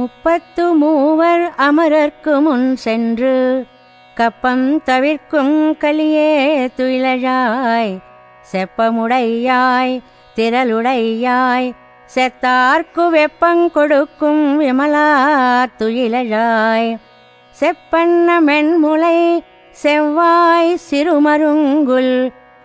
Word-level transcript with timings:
முப்பத்து 0.00 0.64
மூவர் 0.74 1.44
அமரர்க்கு 1.60 2.34
முன் 2.40 2.68
சென்று 2.76 3.34
கப்பம் 4.16 4.66
தவிர்க்கும் 4.84 5.56
கலியே 5.82 6.30
துயிலழாய் 6.76 7.92
செப்பமுடையாய் 8.50 9.94
திரளுடையாய் 10.36 11.68
செத்தார்க்கு 12.10 13.04
வெப்பங் 13.10 13.64
கொடுக்கும் 13.70 14.44
விமலா 14.58 15.08
துயிலழாய் 15.80 16.90
செப்பண்ண 17.56 18.38
மென்முலை 18.40 19.18
செவ்வாய் 19.76 20.72
சிறுமருங்குல் 20.86 22.14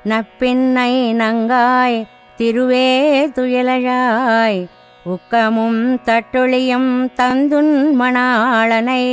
நப்பின்னை 0.05 0.93
நங்காய் 1.15 1.99
திருவே 2.39 2.87
துயலழாய் 3.35 4.59
உக்கமும் 5.06 5.98
தட்டொழியும் 6.06 6.88
தந்துன் 7.18 7.98
மணாளனை 8.00 9.04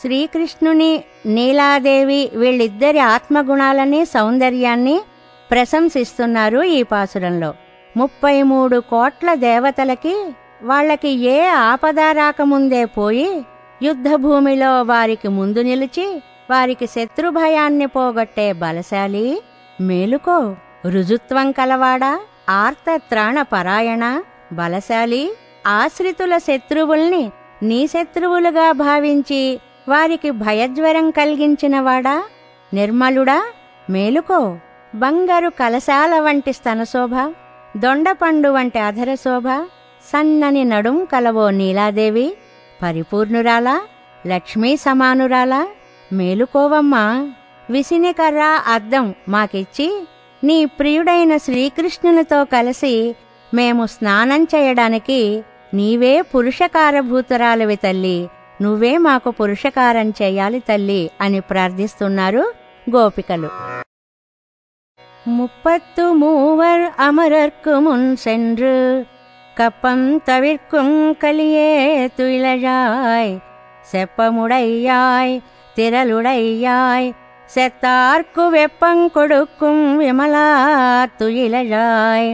శ్రీకృష్ణుని 0.00 1.02
నీలాదేవి 1.28 2.30
వీళ్ళిద్దరి 2.34 3.08
ఆత్మగుణాలని 3.08 4.04
సౌందర్యాన్ని 4.12 5.02
ప్రశంసిస్తున్నారు 5.50 6.62
ఈ 6.72 6.84
పాసురంలో 6.84 7.54
ముప్పై 7.94 8.42
మూడు 8.42 8.80
కోట్ల 8.90 9.28
దేవతలకి 9.42 10.16
వాళ్ళకి 10.62 11.28
ఏ 11.28 11.48
ఆపద 11.62 12.12
రాకముందే 12.12 12.84
పోయి 12.94 13.46
యుద్ధభూమిలో 13.80 14.82
వారికి 14.82 15.28
ముందు 15.28 15.62
నిలిచి 15.62 16.22
వారికి 16.49 16.87
శత్రుభయాన్ని 16.87 17.87
పోగొట్టే 17.87 18.47
బలశాలి 18.61 19.25
మేలుకో 19.79 20.37
రుజుత్వం 20.85 21.47
కలవాడా 21.51 22.11
ఆర్తత్రాణ 22.55 23.37
పరాయణ 23.53 24.05
బలశాలి 24.51 25.23
ఆశ్రితుల 25.75 26.33
శత్రువుల్ని 26.47 27.23
నీ 27.61 27.79
శత్రువులుగా 27.87 28.67
భావించి 28.81 29.41
వారికి 29.87 30.29
భయజ్వరం 30.43 31.07
కలిగించినవాడా 31.11 32.15
నిర్మలుడా 32.71 33.39
మేలుకో 33.89 34.39
బంగారు 34.93 35.49
కలశాల 35.59 36.13
వంటి 36.19 36.51
స్తనశోభ 36.53 37.15
దొండపండు 37.75 38.49
వంటి 38.49 38.79
అధరశోభ 38.79 39.47
సన్నని 40.05 40.63
నడుం 40.63 40.97
కలవో 41.05 41.45
నీలాదేవి 41.51 42.27
పరిపూర్ణురాలా 42.79 43.75
లక్ష్మీ 44.23 44.71
సమానురాలా 44.77 45.61
మేలుకోవమ్మా 46.10 47.04
విసినికర్ర 47.70 48.42
అద్దం 48.66 49.06
మాకిచ్చి 49.28 49.88
నీ 50.42 50.58
ప్రియుడైన 50.78 51.36
శ్రీకృష్ణునితో 51.36 52.44
కలిసి 52.44 52.94
మేము 53.52 53.86
స్నానం 53.86 54.42
చేయడానికి 54.44 55.20
నీవే 55.74 56.14
పురుషకారభూతురాలివి 56.32 57.76
తల్లి 57.76 58.18
నువ్వే 58.62 58.98
మాకు 58.98 59.30
పురుషకారం 59.30 60.08
చేయాలి 60.22 60.60
తల్లి 60.60 61.10
అని 61.20 61.40
ప్రార్థిస్తున్నారు 61.40 62.42
గోపికలు 62.86 63.50
முப்பத்து 65.26 66.04
மூவர் 66.14 66.84
அமரர்க்கு 67.00 67.80
முன் 67.80 68.16
சென்று 68.16 68.74
கப்பம் 69.56 70.06
தவிர்க்கும் 70.24 71.14
கலியே 71.14 71.70
துயிலழாய் 72.18 73.32
செப்பமுடையாய் 73.92 75.34
திரளுடையாய் 75.75 77.07
செத்தார்க்கு 77.55 78.43
வெப்பங் 78.51 79.11
கொடுக்கும் 79.11 80.01
விமலா 80.01 80.49
துயிலழாய் 81.19 82.29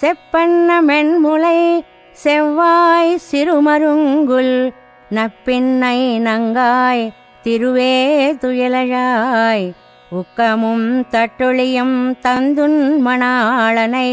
செப்பண்ண 0.00 0.78
மென்முலை 0.88 1.84
செவ்வாய் 2.12 3.18
சிறுமருங்குல் 3.30 4.72
நப்பின்னை 5.10 5.98
நங்காய் 6.20 7.04
திருவே 7.44 7.96
துயலழாய். 8.40 9.66
உக்கமும் 10.10 10.88
தட்டொழியும் 11.10 12.18
தந்துன் 12.22 12.80
மணாளனை 13.06 14.10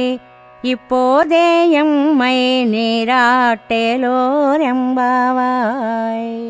இப்போதே 0.61 1.69
எம்மை 1.69 2.37
நீராட்டேலோர் 2.65 4.61
எம்பாவாய். 4.73 6.41